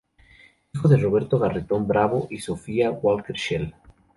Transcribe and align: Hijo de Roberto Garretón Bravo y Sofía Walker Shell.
Hijo 0.73 0.87
de 0.87 0.97
Roberto 0.97 1.37
Garretón 1.37 1.87
Bravo 1.87 2.25
y 2.31 2.39
Sofía 2.39 2.89
Walker 2.89 3.35
Shell. 3.35 3.71